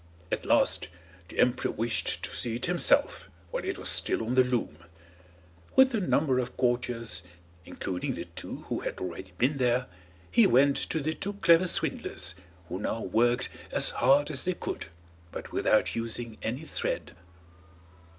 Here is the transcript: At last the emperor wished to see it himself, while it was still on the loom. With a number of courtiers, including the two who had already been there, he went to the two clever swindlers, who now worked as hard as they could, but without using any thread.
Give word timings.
At 0.31 0.47
last 0.47 0.87
the 1.27 1.37
emperor 1.37 1.69
wished 1.69 2.23
to 2.23 2.33
see 2.33 2.55
it 2.55 2.65
himself, 2.65 3.29
while 3.51 3.63
it 3.63 3.77
was 3.77 3.87
still 3.87 4.23
on 4.23 4.33
the 4.33 4.43
loom. 4.43 4.77
With 5.75 5.93
a 5.93 5.99
number 5.99 6.39
of 6.39 6.57
courtiers, 6.57 7.21
including 7.65 8.15
the 8.15 8.25
two 8.25 8.65
who 8.67 8.79
had 8.79 8.97
already 8.97 9.31
been 9.37 9.57
there, 9.59 9.85
he 10.31 10.47
went 10.47 10.75
to 10.77 11.01
the 11.01 11.13
two 11.13 11.33
clever 11.33 11.67
swindlers, 11.67 12.33
who 12.67 12.79
now 12.79 12.99
worked 13.01 13.49
as 13.71 13.91
hard 13.91 14.31
as 14.31 14.43
they 14.43 14.55
could, 14.55 14.87
but 15.31 15.51
without 15.51 15.95
using 15.95 16.39
any 16.41 16.65
thread. 16.65 17.15